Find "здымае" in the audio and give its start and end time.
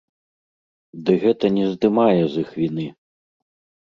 1.75-2.21